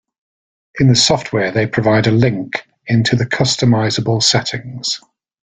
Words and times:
In 0.79 0.87
the 0.87 0.95
software, 0.95 1.51
they 1.51 1.67
provide 1.67 2.07
a 2.07 2.11
link 2.11 2.67
into 2.87 3.15
the 3.15 3.27
customizable 3.27 4.23
settings. 4.23 4.99